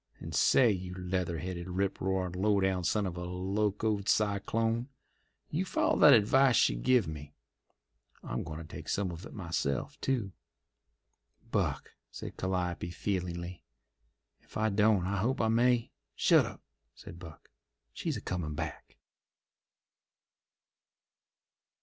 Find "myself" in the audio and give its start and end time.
9.35-10.01